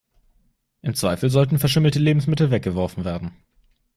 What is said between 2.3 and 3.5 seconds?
weggeworfen werden.